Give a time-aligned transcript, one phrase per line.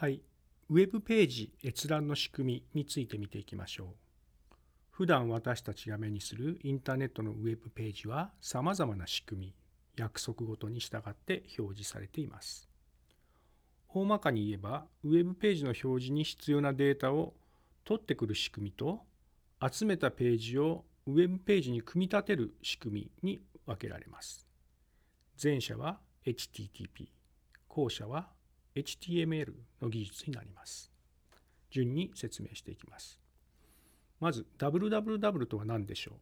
[0.00, 0.22] はい、
[0.70, 3.96] ウェブページ閲覧の仕組みについて見ていきましょ
[4.50, 4.54] う。
[4.92, 9.54] 普段私たちが目にするインターネットのウェブページは様々な仕組み、
[9.96, 12.68] 約束ごとに従って表示されています。
[13.88, 17.34] 大まかに言えば、ウェブページの表示に必要なデータを
[17.84, 19.00] 取ってくる仕組みと、
[19.68, 24.46] 集めたページをウェブページに組み立てる仕組みに分けられます。
[25.42, 27.08] 前者は HTTP、
[27.66, 28.37] 後者は
[28.78, 29.52] HTML
[29.82, 30.90] の技術になります。
[31.70, 33.18] 順に説明していきます。
[34.20, 36.12] まず www とは何でしょ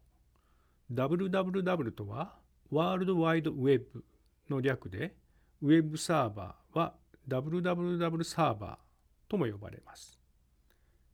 [0.91, 2.35] う ?www とは
[2.71, 4.05] ワールドワイドウェブ
[4.49, 5.15] の略で
[5.63, 6.95] ウェブサーバーは
[7.29, 10.19] www サーバーとも呼ばれます。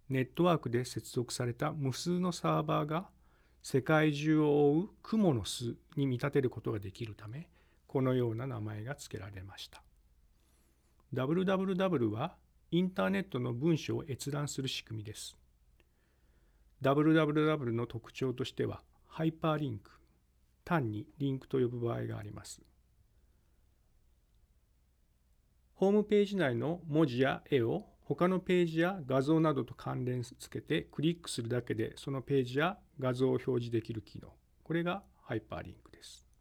[0.08, 3.08] ネットワークで接続された無数のサーバーが
[3.62, 7.48] 世界中を覆う雲の巣に見立てることができるため
[7.86, 9.82] このような名前が付けられました。
[11.14, 12.36] Www は
[12.70, 15.36] インターネットの文章を閲覧する仕組みです。
[16.82, 19.90] www の特徴としては、ハイパーリンク、
[20.64, 22.62] 単にリンクと呼ぶ場合があります。
[25.74, 34.32] ホームページ内の文字や絵を他のページや画像などと関連付けてクリックするだけでそのページや画像を表示できる機能。
[34.62, 36.31] これがハイパーリンクです。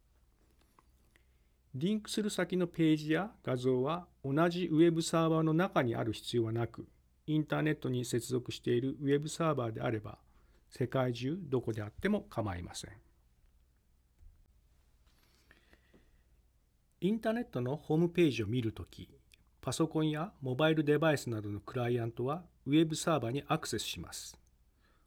[1.74, 6.86] リンクする先のページや画像は同じウェブサーバーの中にある必要はなく、
[7.26, 10.18] インターネットに接続しているウェブサーバーであれば、
[10.68, 12.90] 世界中どこであっても構いません。
[17.00, 19.08] インターネットのホームページを見るとき、
[19.62, 24.38] パソコンやモバイルデバイスなどのクライアントはウェブサーバーにアクセスします。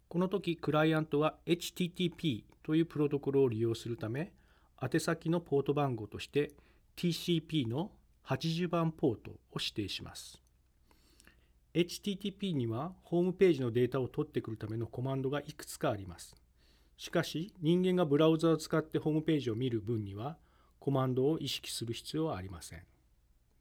[0.08, 4.32] この時、クライアントは HTTP というプロトコルを利用するため、
[4.82, 6.52] 宛先のポート番号として
[6.96, 7.92] TCP の
[8.26, 10.42] 80番ポートを指定します。
[11.74, 16.36] HTTP にはホームページのデータを取ってくるためのコマンドがいくつかあります。
[16.98, 20.38] しかし人間がブラウザを使ってホームページを見る分には
[20.80, 22.84] コマンドを意識する必要はありません。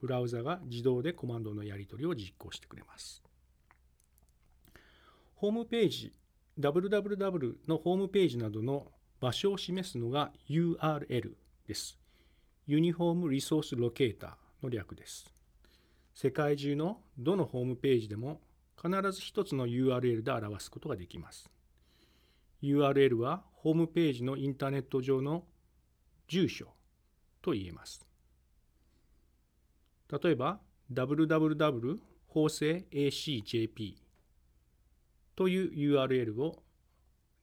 [0.00, 3.22] ブラウザが自動でコマンドのやり取りを実行してくれます。
[5.34, 6.12] ホームページ
[6.60, 8.86] www のホームページなどの
[9.24, 11.32] 場所を示すのが URL
[11.66, 11.98] です。
[12.66, 15.32] ユニフォームリソースロケーターの略です。
[16.14, 18.42] 世界中のどのホームページでも
[18.76, 21.48] 必ず一つの URL で表すことができます。
[22.62, 25.44] URL はホームページのインターネット上の
[26.28, 26.66] 住所
[27.40, 28.06] と言えます。
[30.22, 30.60] 例えば
[30.92, 33.94] www 法制 ACJP
[35.34, 36.63] という URL を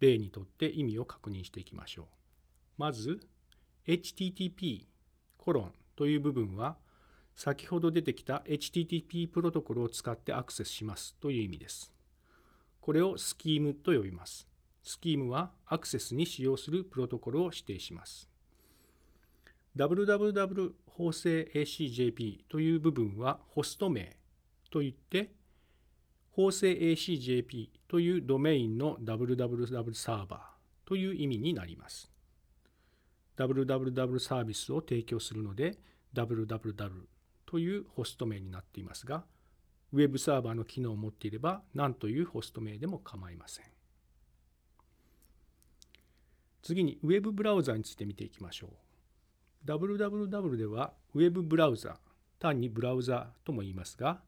[0.01, 2.05] 例にとって意味を確認していきましょう。
[2.77, 3.21] まず、
[3.87, 4.85] http
[5.37, 6.77] コロンという部分は、
[7.35, 11.93] 先ほど出てきた HTTP プロトコルを使ってアクセスしますという意味です。
[12.81, 14.47] これをスキームと呼びます。
[14.83, 18.27] スキームはアクセスに使用するプロトコルを指定します。
[19.77, 24.17] www 法制 ACJP という部分はホスト名
[24.69, 25.31] といって
[26.31, 32.09] 法制 ACJP というドメインの www サーバーという意味になります。
[33.37, 35.77] www サービスを提供するので
[36.13, 36.91] www
[37.45, 39.25] というホスト名になっていますが、
[39.91, 43.65] ウェブサーバーの機能を持っていれば何というホスト名でも構いません。
[46.61, 49.67] 次にウェブブラウザについて見ていきましょう。
[49.67, 51.99] www ではウェブブラウザ、
[52.39, 54.21] 単にブラウザとも言いますが、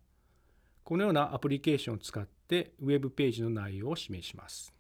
[0.84, 4.74] このようなアプリケーションを使ってウェブページの内容を示します。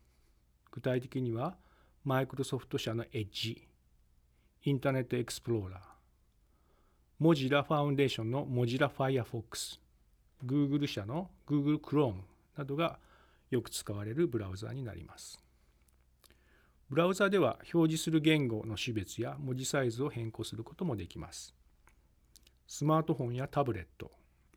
[0.72, 1.56] 具体的には、
[2.04, 3.62] マイクロソフト社の Edge、
[4.64, 5.80] インターネットエクスプローラー、
[7.20, 9.80] モジラファウンデーションのモジラ Firefox、
[10.46, 12.16] Google 社の Google Chrome
[12.58, 13.00] などが
[13.50, 15.42] よく使われるブラウザになります。
[16.90, 21.56] ブラウザでは表示する言語の種別や文字サイズを変更することもできます。
[22.68, 24.12] スマートフォンやタブレット、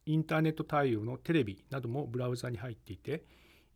[0.06, 3.25] インターネット対応のテレビなどもブラウザに入っていて、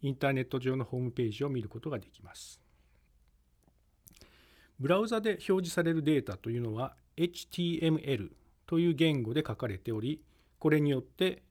[0.00, 2.60] インターネット上のホームページを見ることができます。
[4.78, 8.30] ブラウザで表示されるデータというのは HTML
[8.66, 10.22] という言語で書かれており、
[10.58, 11.42] これによって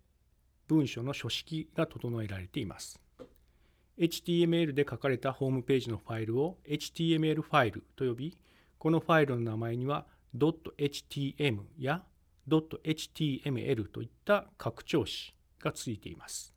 [0.68, 3.00] 文書の書式が整えられています。
[3.98, 8.38] HTML で書かれたホームページのファイルを HTML ファイルと呼び、
[8.78, 10.06] このファイルの名前には
[10.38, 12.02] .htm や
[12.50, 16.54] .html といった拡張子がついています。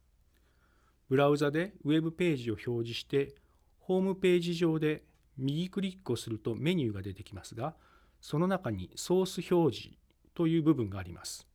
[1.08, 3.34] ブラウザでウェブページを表示して、
[3.80, 5.04] ホームページ上で
[5.36, 7.74] 右クリックをするとメニューが出てきますが、
[8.20, 9.96] その中にソース表示
[10.34, 11.46] という部分があります。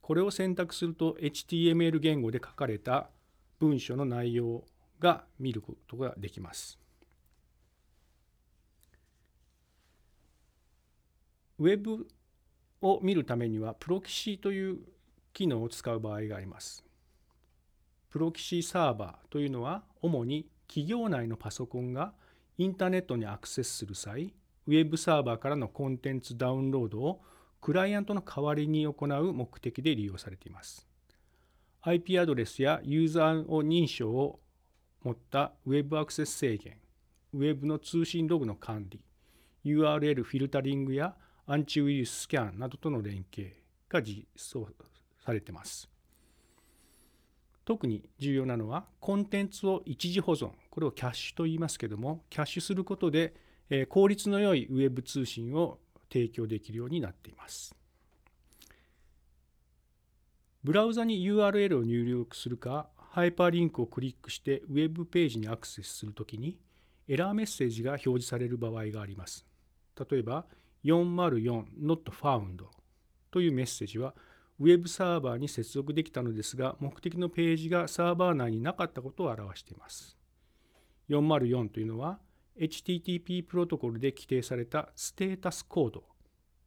[0.00, 3.10] これを選択すると HTML 言語で書かれた
[3.58, 4.64] 文書の内容
[5.00, 6.78] が見ることができます。
[11.58, 12.06] ウェブ
[12.84, 14.78] を見るためにはプロキシという
[15.32, 16.84] 機能を使う場合があります。
[18.10, 22.12] プロキシサーバーというのは主に企業内のパソコンが
[22.58, 24.34] インターネットにアクセスする際
[24.66, 27.22] ウェブサーバーからのコンテンツダウンロードを
[27.60, 30.86] クライアントの代わりに行う目的で利用されています。
[31.82, 34.40] IP アドレスやユーザーを認証を
[35.02, 36.76] 持ったウェブアクセス制限、
[37.32, 39.00] ウェブの通信ログの管理、
[39.64, 41.14] URL フィルタリングや
[41.46, 43.54] アンチウイルススキャンなどとの連携
[43.88, 44.66] が実装
[45.24, 45.88] されています。
[47.64, 53.32] 特に重要なのはコンテンツを一時保存これをキャッシュと言いますけどもキャッシュすることで
[53.88, 55.78] 効率の良いウェブ通信を
[56.12, 57.74] 提供できるようになっています。
[60.62, 66.58] ブラウザに URL を入力するかハイパーリンクをクリックしてウェブページにアクセスするときに
[67.06, 69.44] エラーメッセージが表示される場合があります。
[70.10, 70.46] 例えば
[70.84, 72.64] 404 not found
[73.30, 74.14] というメッセージは
[74.60, 80.16] ウェブサーバーに接続できたのですが、目的のページがサーバー内になかったことを表しています。
[81.08, 82.20] 404というのは、
[82.56, 86.04] HTTP プロトコルで規定されたステータスコード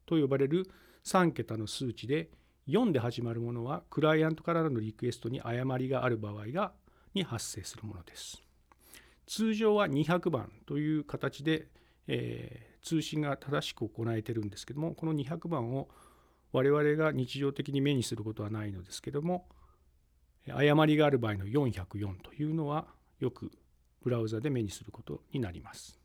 [0.05, 0.69] と呼ばれる
[1.05, 2.29] 3桁の数値で、
[2.67, 6.73] 4で始まるものは、クライアントからのリクエストに誤りがある場合が
[7.13, 8.43] に発生するものです。
[9.27, 11.69] 通常は200番という形で、
[12.07, 15.89] えー、通信が正しく行えてるんですけども、この200番を
[16.53, 19.47] 我々が日常的に目にすることはないのですけども
[20.49, 22.87] 誤りがある場合の404というのは
[23.19, 23.51] よく
[24.01, 25.99] ブラウザで目にすることになります。